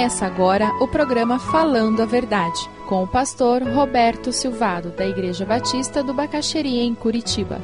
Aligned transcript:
Começa 0.00 0.24
agora 0.24 0.82
o 0.82 0.88
programa 0.88 1.38
Falando 1.38 2.00
a 2.00 2.06
Verdade, 2.06 2.58
com 2.88 3.02
o 3.02 3.06
pastor 3.06 3.62
Roberto 3.62 4.32
Silvado, 4.32 4.92
da 4.92 5.06
Igreja 5.06 5.44
Batista 5.44 6.02
do 6.02 6.14
Bacaxeria, 6.14 6.82
em 6.82 6.94
Curitiba. 6.94 7.60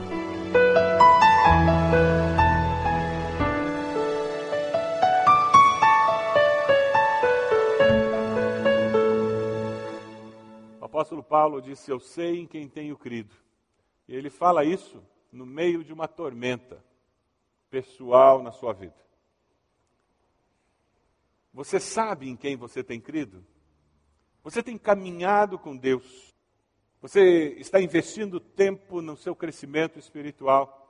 O 10.78 10.84
apóstolo 10.84 11.22
Paulo 11.22 11.62
disse: 11.62 11.90
Eu 11.90 11.98
sei 11.98 12.40
em 12.40 12.46
quem 12.46 12.68
tenho 12.68 12.98
crido. 12.98 13.34
E 14.06 14.14
ele 14.14 14.28
fala 14.28 14.62
isso 14.62 15.02
no 15.32 15.46
meio 15.46 15.82
de 15.82 15.90
uma 15.90 16.06
tormenta 16.06 16.84
pessoal 17.70 18.42
na 18.42 18.52
sua 18.52 18.74
vida. 18.74 19.05
Você 21.56 21.80
sabe 21.80 22.28
em 22.28 22.36
quem 22.36 22.54
você 22.54 22.84
tem 22.84 23.00
crido? 23.00 23.42
Você 24.44 24.62
tem 24.62 24.76
caminhado 24.76 25.58
com 25.58 25.74
Deus? 25.74 26.36
Você 27.00 27.56
está 27.58 27.80
investindo 27.80 28.38
tempo 28.38 29.00
no 29.00 29.16
seu 29.16 29.34
crescimento 29.34 29.98
espiritual? 29.98 30.86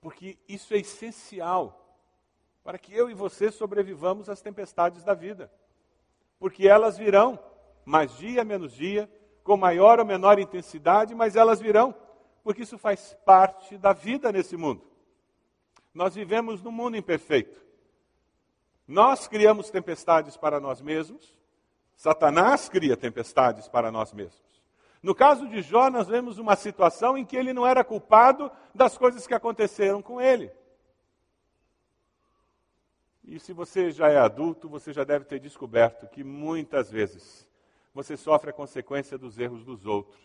Porque 0.00 0.38
isso 0.48 0.72
é 0.72 0.78
essencial 0.78 1.78
para 2.64 2.78
que 2.78 2.94
eu 2.94 3.10
e 3.10 3.14
você 3.14 3.50
sobrevivamos 3.50 4.30
às 4.30 4.40
tempestades 4.40 5.04
da 5.04 5.12
vida. 5.12 5.52
Porque 6.38 6.66
elas 6.66 6.96
virão, 6.96 7.38
mais 7.84 8.16
dia 8.16 8.46
menos 8.46 8.72
dia, 8.72 9.12
com 9.44 9.58
maior 9.58 9.98
ou 9.98 10.06
menor 10.06 10.38
intensidade, 10.38 11.14
mas 11.14 11.36
elas 11.36 11.60
virão, 11.60 11.94
porque 12.42 12.62
isso 12.62 12.78
faz 12.78 13.14
parte 13.26 13.76
da 13.76 13.92
vida 13.92 14.32
nesse 14.32 14.56
mundo. 14.56 14.82
Nós 15.92 16.14
vivemos 16.14 16.62
num 16.62 16.72
mundo 16.72 16.96
imperfeito. 16.96 17.71
Nós 18.92 19.26
criamos 19.26 19.70
tempestades 19.70 20.36
para 20.36 20.60
nós 20.60 20.82
mesmos, 20.82 21.34
Satanás 21.96 22.68
cria 22.68 22.94
tempestades 22.94 23.66
para 23.66 23.90
nós 23.90 24.12
mesmos. 24.12 24.62
No 25.02 25.14
caso 25.14 25.48
de 25.48 25.62
Jó, 25.62 25.88
nós 25.88 26.08
vemos 26.08 26.36
uma 26.36 26.54
situação 26.56 27.16
em 27.16 27.24
que 27.24 27.34
ele 27.34 27.54
não 27.54 27.66
era 27.66 27.82
culpado 27.82 28.52
das 28.74 28.98
coisas 28.98 29.26
que 29.26 29.32
aconteceram 29.32 30.02
com 30.02 30.20
ele. 30.20 30.52
E 33.24 33.40
se 33.40 33.54
você 33.54 33.90
já 33.90 34.10
é 34.10 34.18
adulto, 34.18 34.68
você 34.68 34.92
já 34.92 35.04
deve 35.04 35.24
ter 35.24 35.40
descoberto 35.40 36.06
que 36.06 36.22
muitas 36.22 36.90
vezes 36.90 37.48
você 37.94 38.14
sofre 38.14 38.50
a 38.50 38.52
consequência 38.52 39.16
dos 39.16 39.38
erros 39.38 39.64
dos 39.64 39.86
outros. 39.86 40.20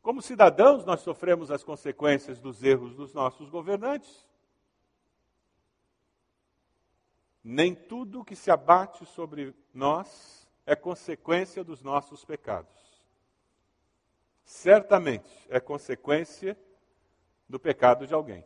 Como 0.00 0.22
cidadãos, 0.22 0.84
nós 0.84 1.00
sofremos 1.00 1.50
as 1.50 1.64
consequências 1.64 2.38
dos 2.38 2.62
erros 2.62 2.94
dos 2.94 3.12
nossos 3.12 3.50
governantes. 3.50 4.24
Nem 7.44 7.74
tudo 7.74 8.24
que 8.24 8.34
se 8.34 8.50
abate 8.50 9.04
sobre 9.04 9.54
nós 9.74 10.48
é 10.64 10.74
consequência 10.74 11.62
dos 11.62 11.82
nossos 11.82 12.24
pecados. 12.24 12.72
Certamente 14.44 15.30
é 15.50 15.60
consequência 15.60 16.58
do 17.46 17.60
pecado 17.60 18.06
de 18.06 18.14
alguém. 18.14 18.44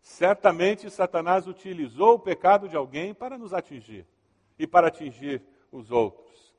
Certamente 0.00 0.88
Satanás 0.90 1.48
utilizou 1.48 2.14
o 2.14 2.20
pecado 2.20 2.68
de 2.68 2.76
alguém 2.76 3.12
para 3.12 3.36
nos 3.36 3.52
atingir 3.52 4.06
e 4.56 4.66
para 4.66 4.86
atingir 4.86 5.42
os 5.72 5.90
outros. 5.90 6.54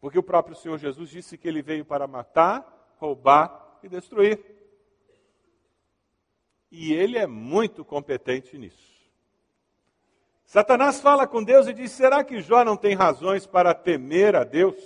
Porque 0.00 0.18
o 0.18 0.22
próprio 0.22 0.54
Senhor 0.54 0.78
Jesus 0.78 1.08
disse 1.08 1.38
que 1.38 1.48
ele 1.48 1.62
veio 1.62 1.84
para 1.84 2.06
matar, 2.06 2.94
roubar 2.98 3.78
e 3.82 3.88
destruir. 3.88 4.44
E 6.70 6.92
ele 6.92 7.16
é 7.16 7.26
muito 7.26 7.84
competente 7.84 8.56
nisso. 8.58 8.97
Satanás 10.48 10.98
fala 10.98 11.26
com 11.26 11.44
Deus 11.44 11.66
e 11.66 11.74
diz: 11.74 11.92
Será 11.92 12.24
que 12.24 12.40
Jó 12.40 12.64
não 12.64 12.74
tem 12.74 12.94
razões 12.94 13.46
para 13.46 13.74
temer 13.74 14.34
a 14.34 14.44
Deus? 14.44 14.76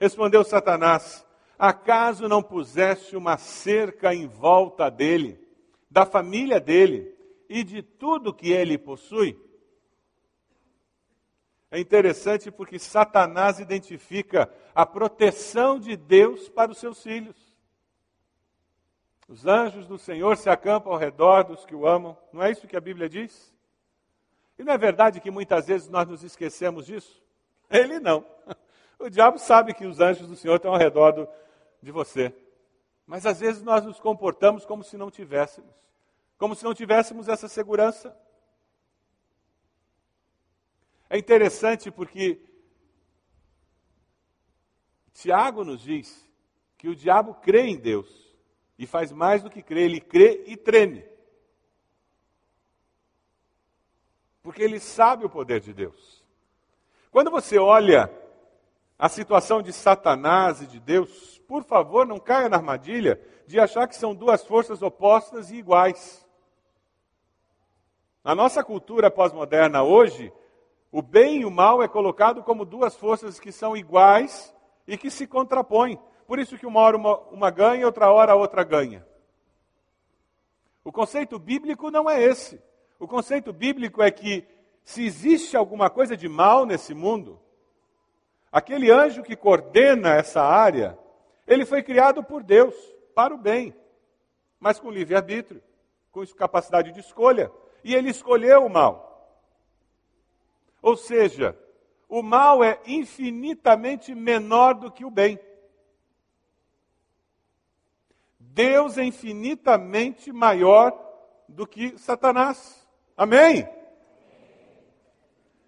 Respondeu 0.00 0.42
Satanás: 0.42 1.24
Acaso 1.56 2.28
não 2.28 2.42
puseste 2.42 3.16
uma 3.16 3.38
cerca 3.38 4.12
em 4.12 4.26
volta 4.26 4.90
dele, 4.90 5.40
da 5.88 6.04
família 6.04 6.58
dele 6.58 7.16
e 7.48 7.62
de 7.62 7.82
tudo 7.82 8.34
que 8.34 8.50
ele 8.50 8.76
possui? 8.76 9.38
É 11.70 11.78
interessante 11.78 12.50
porque 12.50 12.76
Satanás 12.76 13.60
identifica 13.60 14.52
a 14.74 14.84
proteção 14.84 15.78
de 15.78 15.96
Deus 15.96 16.48
para 16.48 16.72
os 16.72 16.78
seus 16.78 17.00
filhos. 17.00 17.36
Os 19.28 19.46
anjos 19.46 19.86
do 19.86 19.96
Senhor 19.96 20.36
se 20.36 20.50
acampam 20.50 20.92
ao 20.92 20.98
redor 20.98 21.44
dos 21.44 21.64
que 21.64 21.76
o 21.76 21.86
amam. 21.86 22.18
Não 22.32 22.42
é 22.42 22.50
isso 22.50 22.66
que 22.66 22.76
a 22.76 22.80
Bíblia 22.80 23.08
diz? 23.08 23.54
E 24.60 24.62
não 24.62 24.74
é 24.74 24.76
verdade 24.76 25.22
que 25.22 25.30
muitas 25.30 25.68
vezes 25.68 25.88
nós 25.88 26.06
nos 26.06 26.22
esquecemos 26.22 26.84
disso? 26.84 27.22
Ele 27.70 27.98
não. 27.98 28.22
O 28.98 29.08
diabo 29.08 29.38
sabe 29.38 29.72
que 29.72 29.86
os 29.86 29.98
anjos 29.98 30.28
do 30.28 30.36
Senhor 30.36 30.56
estão 30.56 30.72
ao 30.72 30.78
redor 30.78 31.12
do, 31.12 31.28
de 31.82 31.90
você. 31.90 32.30
Mas 33.06 33.24
às 33.24 33.40
vezes 33.40 33.62
nós 33.62 33.82
nos 33.86 33.98
comportamos 33.98 34.66
como 34.66 34.84
se 34.84 34.98
não 34.98 35.10
tivéssemos. 35.10 35.74
Como 36.36 36.54
se 36.54 36.62
não 36.62 36.74
tivéssemos 36.74 37.26
essa 37.26 37.48
segurança. 37.48 38.14
É 41.08 41.16
interessante 41.16 41.90
porque 41.90 42.38
Tiago 45.14 45.64
nos 45.64 45.80
diz 45.80 46.30
que 46.76 46.86
o 46.86 46.94
diabo 46.94 47.32
crê 47.32 47.62
em 47.62 47.78
Deus 47.78 48.36
e 48.78 48.86
faz 48.86 49.10
mais 49.10 49.42
do 49.42 49.48
que 49.48 49.62
crer, 49.62 49.84
ele 49.84 50.02
crê 50.02 50.44
e 50.46 50.54
treme. 50.54 51.09
Porque 54.42 54.62
ele 54.62 54.80
sabe 54.80 55.24
o 55.24 55.30
poder 55.30 55.60
de 55.60 55.72
Deus. 55.72 56.24
Quando 57.10 57.30
você 57.30 57.58
olha 57.58 58.10
a 58.98 59.08
situação 59.08 59.62
de 59.62 59.72
Satanás 59.72 60.62
e 60.62 60.66
de 60.66 60.78
Deus, 60.78 61.38
por 61.48 61.64
favor, 61.64 62.06
não 62.06 62.18
caia 62.18 62.48
na 62.48 62.56
armadilha 62.56 63.20
de 63.46 63.58
achar 63.58 63.88
que 63.88 63.96
são 63.96 64.14
duas 64.14 64.44
forças 64.44 64.82
opostas 64.82 65.50
e 65.50 65.56
iguais. 65.56 66.26
Na 68.22 68.34
nossa 68.34 68.62
cultura 68.62 69.10
pós-moderna 69.10 69.82
hoje, 69.82 70.32
o 70.92 71.02
bem 71.02 71.40
e 71.40 71.44
o 71.44 71.50
mal 71.50 71.82
é 71.82 71.88
colocado 71.88 72.42
como 72.42 72.64
duas 72.64 72.94
forças 72.94 73.40
que 73.40 73.50
são 73.50 73.76
iguais 73.76 74.54
e 74.86 74.96
que 74.96 75.10
se 75.10 75.26
contrapõem. 75.26 75.98
Por 76.26 76.38
isso 76.38 76.58
que 76.58 76.66
uma 76.66 76.80
hora 76.80 76.96
uma, 76.96 77.18
uma 77.30 77.50
ganha, 77.50 77.86
outra 77.86 78.12
hora 78.12 78.32
a 78.32 78.36
outra 78.36 78.62
ganha. 78.62 79.04
O 80.84 80.92
conceito 80.92 81.38
bíblico 81.38 81.90
não 81.90 82.08
é 82.08 82.22
esse. 82.22 82.62
O 83.00 83.08
conceito 83.08 83.50
bíblico 83.50 84.02
é 84.02 84.10
que 84.10 84.46
se 84.84 85.02
existe 85.02 85.56
alguma 85.56 85.88
coisa 85.88 86.14
de 86.14 86.28
mal 86.28 86.66
nesse 86.66 86.92
mundo, 86.92 87.40
aquele 88.52 88.90
anjo 88.90 89.22
que 89.22 89.34
coordena 89.34 90.10
essa 90.14 90.42
área, 90.42 90.98
ele 91.46 91.64
foi 91.64 91.82
criado 91.82 92.22
por 92.22 92.42
Deus 92.42 92.74
para 93.14 93.34
o 93.34 93.38
bem, 93.38 93.74
mas 94.60 94.78
com 94.78 94.90
livre-arbítrio, 94.90 95.62
com 96.12 96.24
capacidade 96.26 96.92
de 96.92 97.00
escolha, 97.00 97.50
e 97.82 97.94
ele 97.94 98.10
escolheu 98.10 98.66
o 98.66 98.70
mal. 98.70 99.34
Ou 100.82 100.94
seja, 100.94 101.58
o 102.06 102.22
mal 102.22 102.62
é 102.62 102.78
infinitamente 102.84 104.14
menor 104.14 104.74
do 104.74 104.92
que 104.92 105.06
o 105.06 105.10
bem. 105.10 105.40
Deus 108.38 108.98
é 108.98 109.04
infinitamente 109.04 110.30
maior 110.32 110.92
do 111.48 111.66
que 111.66 111.96
Satanás. 111.96 112.89
Amém? 113.20 113.68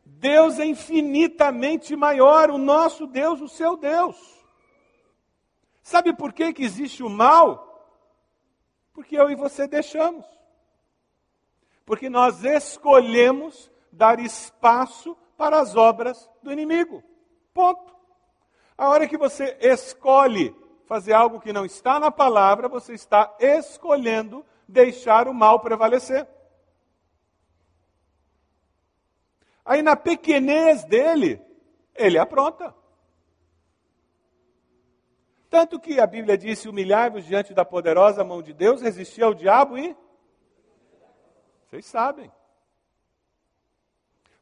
Deus 0.07 0.59
é 0.59 0.65
infinitamente 0.65 1.95
maior, 1.95 2.51
o 2.51 2.57
nosso 2.57 3.07
Deus, 3.07 3.43
o 3.43 3.49
seu 3.49 3.77
Deus. 3.77 4.17
Sabe 5.83 6.15
por 6.15 6.33
que, 6.33 6.55
que 6.55 6.65
existe 6.65 7.03
o 7.03 7.11
mal? 7.11 7.95
Porque 8.95 9.19
eu 9.19 9.31
e 9.31 9.35
você 9.35 9.67
deixamos. 9.67 10.25
Porque 11.85 12.09
nós 12.09 12.43
escolhemos 12.43 13.71
dar 13.93 14.19
espaço 14.19 15.15
para 15.37 15.61
as 15.61 15.77
obras 15.77 16.31
do 16.43 16.51
inimigo. 16.51 17.05
Ponto. 17.53 17.95
A 18.79 18.89
hora 18.89 19.07
que 19.07 19.19
você 19.19 19.59
escolhe 19.61 20.57
fazer 20.87 21.13
algo 21.13 21.39
que 21.39 21.53
não 21.53 21.67
está 21.67 22.01
na 22.01 22.11
palavra, 22.11 22.67
você 22.67 22.95
está 22.95 23.37
escolhendo 23.39 24.43
deixar 24.67 25.29
o 25.29 25.35
mal 25.35 25.61
prevalecer. 25.61 26.27
Aí 29.65 29.83
na 29.83 29.97
pequenez 29.97 30.85
dele, 30.85 31.41
ele 31.95 32.19
apronta. 32.19 32.75
Tanto 35.49 35.79
que 35.79 36.01
a 36.01 36.07
Bíblia 36.07 36.37
disse: 36.37 36.69
humilhai-vos 36.69 37.25
diante 37.25 37.53
da 37.53 37.65
poderosa 37.65 38.25
mão 38.25 38.43
de 38.43 38.53
Deus, 38.53 38.81
resistir 38.81 39.23
ao 39.23 39.35
diabo 39.35 39.77
e. 39.77 39.97
Vocês 41.67 41.87
sabem. 41.87 42.31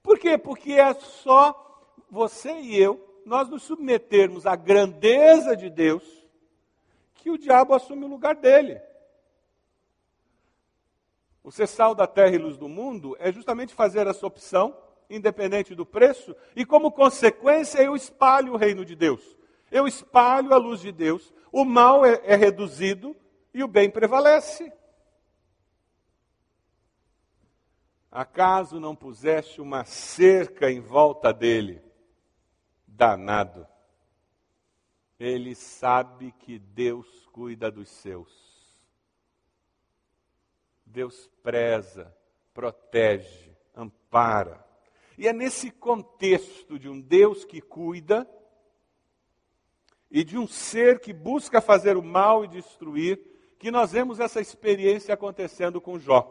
Por 0.02 0.18
quê? 0.18 0.38
Porque 0.38 0.72
é 0.72 0.94
só 0.94 1.54
você 2.10 2.52
e 2.52 2.80
eu, 2.80 3.22
nós 3.24 3.48
nos 3.48 3.62
submetermos 3.62 4.46
à 4.46 4.56
grandeza 4.56 5.56
de 5.56 5.68
Deus, 5.68 6.02
que 7.14 7.30
o 7.30 7.38
diabo 7.38 7.74
assume 7.74 8.04
o 8.04 8.08
lugar 8.08 8.34
dele. 8.34 8.80
o 11.42 11.50
ser 11.50 11.66
sal 11.66 11.94
da 11.94 12.06
terra 12.06 12.34
e 12.34 12.38
luz 12.38 12.56
do 12.56 12.68
mundo 12.68 13.16
é 13.18 13.32
justamente 13.32 13.74
fazer 13.74 14.06
essa 14.06 14.26
opção, 14.26 14.76
independente 15.10 15.74
do 15.74 15.84
preço, 15.84 16.34
e 16.54 16.64
como 16.64 16.92
consequência 16.92 17.82
eu 17.82 17.94
espalho 17.96 18.54
o 18.54 18.56
reino 18.56 18.84
de 18.84 18.94
Deus. 18.94 19.36
Eu 19.70 19.86
espalho 19.86 20.54
a 20.54 20.56
luz 20.56 20.80
de 20.80 20.92
Deus, 20.92 21.32
o 21.52 21.64
mal 21.64 22.04
é, 22.04 22.20
é 22.24 22.36
reduzido 22.36 23.16
e 23.52 23.62
o 23.62 23.68
bem 23.68 23.90
prevalece. 23.90 24.72
Acaso 28.10 28.80
não 28.80 28.96
puseste 28.96 29.60
uma 29.60 29.84
cerca 29.84 30.70
em 30.70 30.80
volta 30.80 31.32
dele? 31.32 31.80
Danado. 32.86 33.66
Ele 35.18 35.54
sabe 35.54 36.32
que 36.32 36.58
Deus 36.58 37.26
cuida 37.26 37.70
dos 37.70 37.88
seus. 37.88 38.50
Deus 40.84 41.30
preza, 41.42 42.12
protege, 42.52 43.56
ampara. 43.76 44.69
E 45.20 45.28
é 45.28 45.34
nesse 45.34 45.70
contexto 45.70 46.78
de 46.78 46.88
um 46.88 46.98
Deus 46.98 47.44
que 47.44 47.60
cuida 47.60 48.26
e 50.10 50.24
de 50.24 50.38
um 50.38 50.48
ser 50.48 50.98
que 50.98 51.12
busca 51.12 51.60
fazer 51.60 51.94
o 51.98 52.02
mal 52.02 52.42
e 52.42 52.48
destruir 52.48 53.20
que 53.58 53.70
nós 53.70 53.92
vemos 53.92 54.18
essa 54.18 54.40
experiência 54.40 55.12
acontecendo 55.12 55.78
com 55.78 55.98
Jó. 55.98 56.26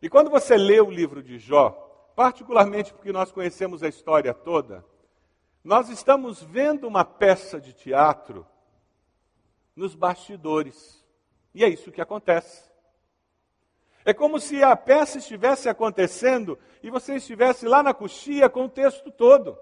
E 0.00 0.08
quando 0.08 0.30
você 0.30 0.56
lê 0.56 0.80
o 0.80 0.92
livro 0.92 1.24
de 1.24 1.40
Jó, 1.40 1.70
particularmente 2.14 2.94
porque 2.94 3.10
nós 3.10 3.32
conhecemos 3.32 3.82
a 3.82 3.88
história 3.88 4.32
toda, 4.32 4.86
nós 5.64 5.88
estamos 5.88 6.40
vendo 6.40 6.86
uma 6.86 7.04
peça 7.04 7.60
de 7.60 7.72
teatro 7.72 8.46
nos 9.74 9.96
bastidores. 9.96 11.04
E 11.52 11.64
é 11.64 11.68
isso 11.68 11.90
que 11.90 12.00
acontece. 12.00 12.70
É 14.04 14.12
como 14.12 14.38
se 14.38 14.62
a 14.62 14.76
peça 14.76 15.18
estivesse 15.18 15.68
acontecendo 15.68 16.58
e 16.82 16.90
você 16.90 17.14
estivesse 17.14 17.66
lá 17.66 17.82
na 17.82 17.94
coxia 17.94 18.50
com 18.50 18.66
o 18.66 18.68
texto 18.68 19.10
todo. 19.10 19.58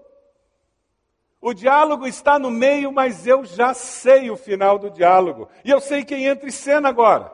O 1.39 1.53
diálogo 1.53 2.05
está 2.05 2.37
no 2.37 2.51
meio, 2.51 2.91
mas 2.91 3.25
eu 3.25 3.45
já 3.45 3.73
sei 3.73 4.29
o 4.29 4.37
final 4.37 4.77
do 4.77 4.89
diálogo. 4.89 5.49
E 5.63 5.69
eu 5.69 5.79
sei 5.79 6.03
quem 6.03 6.25
entra 6.25 6.47
em 6.47 6.51
cena 6.51 6.89
agora. 6.89 7.31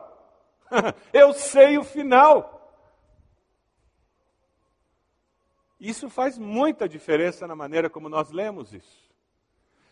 eu 1.12 1.32
sei 1.32 1.78
o 1.78 1.84
final. 1.84 2.56
Isso 5.80 6.10
faz 6.10 6.38
muita 6.38 6.88
diferença 6.88 7.46
na 7.46 7.56
maneira 7.56 7.88
como 7.88 8.08
nós 8.08 8.30
lemos 8.30 8.72
isso. 8.72 9.10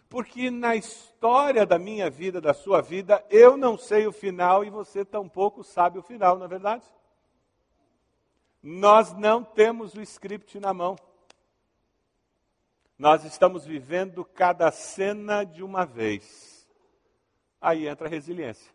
Porque 0.09 0.50
na 0.50 0.75
história 0.76 1.67
da 1.67 1.79
minha 1.79 2.09
vida, 2.09 2.41
da 2.41 2.55
sua 2.55 2.81
vida, 2.81 3.25
eu 3.29 3.56
não 3.56 3.76
sei 3.76 4.06
o 4.06 4.12
final 4.12 4.65
e 4.65 4.70
você 4.70 5.05
tampouco 5.05 5.65
sabe 5.65 5.99
o 5.99 6.03
final, 6.03 6.38
não 6.38 6.47
é 6.47 6.49
verdade? 6.49 6.85
Nós 8.62 9.12
não 9.12 9.44
temos 9.44 9.94
o 9.94 10.00
script 10.00 10.58
na 10.58 10.75
mão. 10.75 10.96
Nós 12.99 13.25
estamos 13.25 13.64
vivendo 13.64 14.25
cada 14.25 14.70
cena 14.72 15.44
de 15.44 15.62
uma 15.62 15.87
vez. 15.87 16.69
Aí 17.60 17.87
entra 17.87 18.08
a 18.08 18.10
resiliência. 18.10 18.72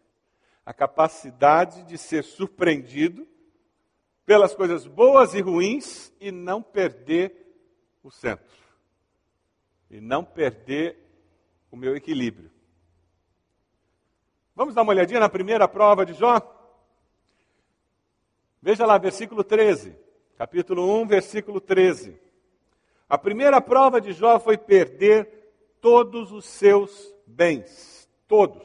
A 0.65 0.73
capacidade 0.73 1.83
de 1.83 1.97
ser 1.97 2.23
surpreendido 2.23 3.27
pelas 4.25 4.55
coisas 4.55 4.87
boas 4.87 5.33
e 5.33 5.41
ruins 5.41 6.13
e 6.19 6.31
não 6.31 6.61
perder 6.61 7.35
o 8.01 8.09
centro. 8.09 8.63
E 9.89 9.99
não 9.99 10.23
perder 10.23 10.97
o 11.69 11.75
meu 11.75 11.95
equilíbrio. 11.95 12.49
Vamos 14.55 14.73
dar 14.73 14.83
uma 14.83 14.91
olhadinha 14.91 15.19
na 15.19 15.27
primeira 15.27 15.67
prova 15.67 16.05
de 16.05 16.13
Jó? 16.13 16.52
Veja 18.65 18.85
lá, 18.85 18.97
versículo 18.97 19.43
13. 19.43 19.93
Capítulo 20.37 21.01
1, 21.01 21.05
versículo 21.05 21.59
13. 21.59 22.17
A 23.09 23.17
primeira 23.17 23.59
prova 23.59 23.99
de 23.99 24.13
Jó 24.13 24.39
foi 24.39 24.57
perder 24.57 25.51
todos 25.81 26.31
os 26.31 26.45
seus 26.45 27.13
bens. 27.27 28.07
Todos. 28.25 28.63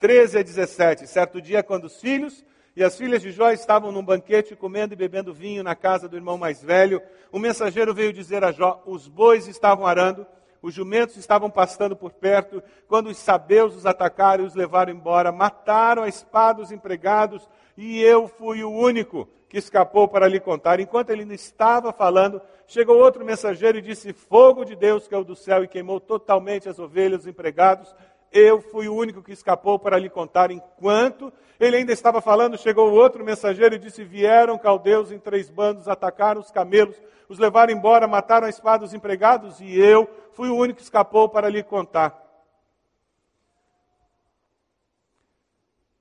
13 0.00 0.40
a 0.40 0.42
17. 0.42 1.06
Certo 1.06 1.40
dia, 1.40 1.62
quando 1.62 1.84
os 1.84 2.00
filhos 2.00 2.44
e 2.74 2.82
as 2.82 2.98
filhas 2.98 3.22
de 3.22 3.30
Jó 3.30 3.52
estavam 3.52 3.92
num 3.92 4.04
banquete 4.04 4.56
comendo 4.56 4.92
e 4.92 4.96
bebendo 4.96 5.32
vinho 5.32 5.62
na 5.62 5.76
casa 5.76 6.08
do 6.08 6.16
irmão 6.16 6.36
mais 6.36 6.60
velho, 6.60 7.00
o 7.30 7.38
mensageiro 7.38 7.94
veio 7.94 8.12
dizer 8.12 8.42
a 8.42 8.50
Jó: 8.50 8.82
os 8.84 9.06
bois 9.06 9.46
estavam 9.46 9.86
arando 9.86 10.26
os 10.62 10.72
jumentos 10.72 11.16
estavam 11.16 11.50
pastando 11.50 11.96
por 11.96 12.12
perto, 12.12 12.62
quando 12.86 13.08
os 13.08 13.18
sabeus 13.18 13.74
os 13.74 13.84
atacaram 13.84 14.44
e 14.44 14.46
os 14.46 14.54
levaram 14.54 14.92
embora, 14.92 15.32
mataram 15.32 16.04
a 16.04 16.08
espada 16.08 16.62
os 16.62 16.70
empregados, 16.70 17.48
e 17.76 18.00
eu 18.00 18.28
fui 18.28 18.62
o 18.62 18.70
único 18.70 19.28
que 19.48 19.58
escapou 19.58 20.08
para 20.08 20.28
lhe 20.28 20.40
contar. 20.40 20.80
Enquanto 20.80 21.10
ele 21.10 21.22
ainda 21.22 21.34
estava 21.34 21.92
falando, 21.92 22.40
chegou 22.66 22.96
outro 22.96 23.24
mensageiro 23.24 23.78
e 23.78 23.82
disse: 23.82 24.12
Fogo 24.12 24.64
de 24.64 24.74
Deus 24.76 25.08
que 25.08 25.14
é 25.14 25.18
o 25.18 25.24
do 25.24 25.34
céu 25.34 25.64
e 25.64 25.68
queimou 25.68 26.00
totalmente 26.00 26.68
as 26.68 26.78
ovelhas, 26.78 27.22
os 27.22 27.26
empregados. 27.26 27.94
Eu 28.32 28.62
fui 28.62 28.88
o 28.88 28.94
único 28.94 29.22
que 29.22 29.32
escapou 29.32 29.78
para 29.78 29.98
lhe 29.98 30.08
contar. 30.08 30.50
Enquanto 30.50 31.30
ele 31.60 31.76
ainda 31.76 31.92
estava 31.92 32.22
falando, 32.22 32.56
chegou 32.56 32.90
outro 32.90 33.22
mensageiro 33.22 33.74
e 33.74 33.78
disse: 33.78 34.02
Vieram 34.02 34.56
caldeus 34.58 35.12
em 35.12 35.18
três 35.18 35.50
bandos, 35.50 35.86
atacaram 35.86 36.40
os 36.40 36.50
camelos, 36.50 36.96
os 37.28 37.38
levaram 37.38 37.72
embora, 37.72 38.08
mataram 38.08 38.46
a 38.46 38.50
espada 38.50 38.84
os 38.84 38.94
empregados, 38.94 39.60
e 39.60 39.78
eu 39.78 40.08
fui 40.32 40.48
o 40.48 40.56
único 40.56 40.78
que 40.78 40.82
escapou 40.82 41.28
para 41.28 41.48
lhe 41.50 41.62
contar. 41.62 42.20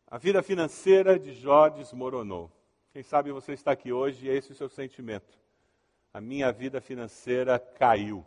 A 0.10 0.18
vida 0.18 0.42
financeira 0.42 1.20
de 1.20 1.34
Jó 1.34 1.70
desmoronou. 1.70 2.52
Quem 2.94 3.04
sabe 3.04 3.32
você 3.32 3.54
está 3.54 3.72
aqui 3.72 3.94
hoje 3.94 4.26
e 4.26 4.30
é 4.30 4.36
esse 4.36 4.52
o 4.52 4.56
seu 4.56 4.68
sentimento. 4.68 5.38
A 6.14 6.20
minha 6.20 6.52
vida 6.52 6.82
financeira 6.82 7.58
caiu. 7.58 8.26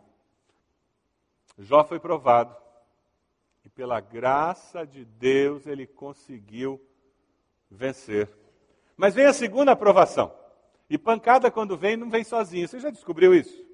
Jó 1.59 1.83
foi 1.83 1.99
provado 1.99 2.64
e 3.65 3.69
pela 3.69 3.99
graça 3.99 4.85
de 4.85 5.03
Deus 5.03 5.65
ele 5.65 5.87
conseguiu 5.87 6.79
vencer. 7.69 8.29
Mas 8.95 9.15
vem 9.15 9.25
a 9.25 9.33
segunda 9.33 9.71
aprovação. 9.71 10.31
E 10.87 10.97
pancada, 10.97 11.49
quando 11.49 11.75
vem, 11.75 11.97
não 11.97 12.09
vem 12.09 12.23
sozinha. 12.23 12.67
Você 12.67 12.79
já 12.79 12.91
descobriu 12.91 13.33
isso? 13.33 13.65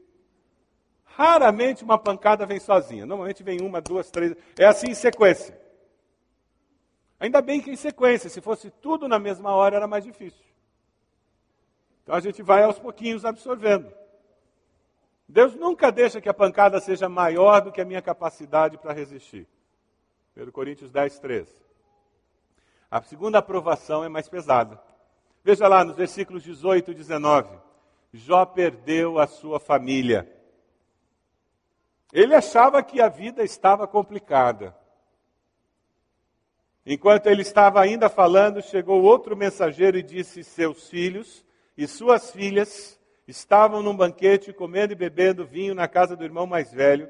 Raramente 1.03 1.83
uma 1.83 1.97
pancada 1.97 2.45
vem 2.45 2.59
sozinha. 2.59 3.05
Normalmente 3.05 3.43
vem 3.43 3.61
uma, 3.61 3.81
duas, 3.81 4.09
três. 4.09 4.33
É 4.57 4.65
assim 4.65 4.91
em 4.91 4.95
sequência. 4.95 5.59
Ainda 7.19 7.41
bem 7.41 7.59
que 7.61 7.69
em 7.69 7.75
sequência. 7.75 8.29
Se 8.29 8.39
fosse 8.39 8.71
tudo 8.71 9.09
na 9.09 9.19
mesma 9.19 9.53
hora, 9.53 9.75
era 9.75 9.87
mais 9.87 10.05
difícil. 10.05 10.45
Então 12.01 12.15
a 12.15 12.19
gente 12.21 12.41
vai 12.41 12.63
aos 12.63 12.79
pouquinhos 12.79 13.25
absorvendo. 13.25 13.93
Deus 15.27 15.53
nunca 15.53 15.91
deixa 15.91 16.21
que 16.21 16.29
a 16.29 16.33
pancada 16.33 16.79
seja 16.79 17.09
maior 17.09 17.61
do 17.61 17.71
que 17.71 17.81
a 17.81 17.85
minha 17.85 18.01
capacidade 18.01 18.77
para 18.77 18.93
resistir. 18.93 19.47
1 20.35 20.51
Coríntios 20.51 20.91
10, 20.91 21.19
13. 21.19 21.51
A 22.89 23.01
segunda 23.01 23.39
aprovação 23.39 24.03
é 24.03 24.09
mais 24.09 24.29
pesada. 24.29 24.81
Veja 25.43 25.67
lá 25.67 25.83
nos 25.83 25.95
versículos 25.95 26.43
18 26.43 26.91
e 26.91 26.93
19. 26.93 27.57
Jó 28.13 28.45
perdeu 28.45 29.19
a 29.19 29.27
sua 29.27 29.59
família. 29.59 30.29
Ele 32.13 32.35
achava 32.35 32.83
que 32.83 33.01
a 33.01 33.09
vida 33.09 33.43
estava 33.43 33.87
complicada. 33.87 34.75
Enquanto 36.85 37.27
ele 37.27 37.41
estava 37.41 37.81
ainda 37.81 38.09
falando, 38.09 38.61
chegou 38.61 39.01
outro 39.03 39.35
mensageiro 39.35 39.97
e 39.97 40.03
disse: 40.03 40.43
Seus 40.43 40.89
filhos 40.89 41.45
e 41.77 41.87
suas 41.87 42.31
filhas 42.31 42.99
estavam 43.27 43.81
num 43.81 43.95
banquete 43.95 44.51
comendo 44.51 44.93
e 44.93 44.95
bebendo 44.95 45.45
vinho 45.45 45.75
na 45.75 45.87
casa 45.87 46.15
do 46.15 46.23
irmão 46.23 46.45
mais 46.45 46.71
velho, 46.71 47.09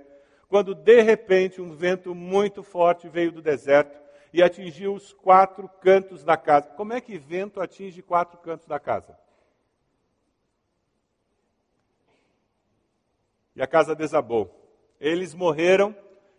quando 0.52 0.76
de 0.76 1.02
repente 1.02 1.62
um 1.62 1.74
vento 1.74 2.14
muito 2.14 2.62
forte 2.62 3.08
veio 3.08 3.32
do 3.32 3.42
deserto 3.42 3.98
e 4.34 4.44
atingiu 4.44 4.94
os 4.94 5.14
quatro 5.14 5.70
cantos 5.80 6.26
da 6.26 6.36
casa. 6.36 6.68
Como 6.72 6.92
é 6.92 7.00
que 7.00 7.18
vento 7.18 7.62
atinge 7.62 8.02
quatro 8.02 8.38
cantos 8.38 8.68
da 8.68 8.78
casa? 8.78 9.18
E 13.56 13.62
a 13.62 13.66
casa 13.66 13.96
desabou. 13.96 14.54
Eles 15.00 15.34
morreram 15.34 15.96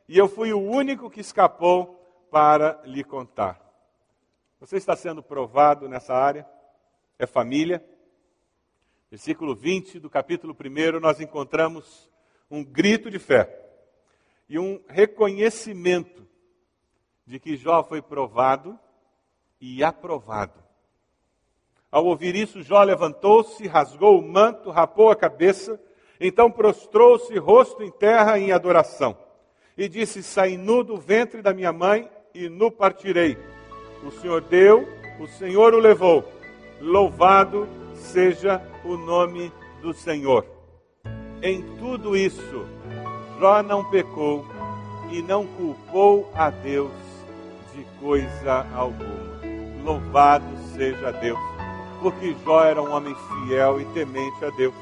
e 0.07 0.19
eu 0.19 0.29
fui 0.29 0.53
o 0.53 0.61
único 0.61 1.09
que 1.09 1.23
escapou 1.23 2.27
para 2.31 2.83
lhe 2.85 3.03
contar. 3.03 3.59
Você 4.61 4.77
está 4.77 4.95
sendo 4.95 5.23
provado 5.23 5.89
nessa 5.89 6.13
área? 6.13 6.47
É 7.19 7.25
família? 7.25 7.83
Versículo 9.11 9.55
20 9.57 9.99
do 9.99 10.11
capítulo 10.11 10.55
1, 10.55 11.01
nós 11.01 11.19
encontramos 11.19 12.11
um 12.51 12.63
grito 12.63 13.11
de 13.11 13.19
fé 13.19 13.62
e 14.53 14.59
um 14.59 14.79
reconhecimento 14.87 16.29
de 17.27 17.41
que 17.41 17.57
Jó 17.57 17.83
foi 17.83 18.03
provado 18.03 18.79
e 19.59 19.83
aprovado. 19.83 20.63
Ao 21.91 22.05
ouvir 22.05 22.37
isso, 22.37 22.63
Jó 22.63 22.83
levantou-se, 22.83 23.67
rasgou 23.67 24.19
o 24.19 24.23
manto, 24.23 24.71
rapou 24.71 25.11
a 25.11 25.17
cabeça, 25.17 25.81
então 26.21 26.51
prostrou-se 26.51 27.35
rosto 27.39 27.83
em 27.83 27.91
terra 27.91 28.39
em 28.39 28.53
adoração. 28.53 29.17
E 29.75 29.89
disse: 29.89 30.23
Saí 30.23 30.59
nu 30.59 30.85
do 30.85 30.99
ventre 30.99 31.41
da 31.41 31.55
minha 31.55 31.73
mãe 31.73 32.11
e 32.35 32.51
nu 32.51 32.71
partirei. 32.71 33.39
O 34.05 34.11
Senhor 34.11 34.43
deu, 34.43 34.87
o 35.19 35.27
Senhor 35.29 35.73
o 35.73 35.79
levou. 35.79 36.31
Louvado 36.79 37.67
seja 37.95 38.61
o 38.85 38.99
nome 38.99 39.51
do 39.81 39.95
Senhor. 39.95 40.45
Em 41.43 41.63
tudo 41.79 42.15
isso, 42.15 42.67
Jó 43.43 43.61
não 43.61 43.83
pecou 43.83 44.47
e 45.11 45.21
não 45.21 45.45
culpou 45.45 46.31
a 46.33 46.49
Deus 46.49 46.93
de 47.75 47.85
coisa 47.99 48.65
alguma. 48.73 49.43
Louvado 49.83 50.45
seja 50.77 51.11
Deus, 51.11 51.41
porque 52.01 52.37
Jó 52.45 52.63
era 52.63 52.81
um 52.81 52.95
homem 52.95 53.17
fiel 53.17 53.81
e 53.81 53.85
temente 53.87 54.45
a 54.45 54.51
Deus. 54.51 54.73